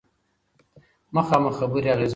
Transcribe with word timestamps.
مخامخ 1.15 1.53
خبرې 1.59 1.89
اغیزمنې 1.93 2.07
وي. 2.07 2.09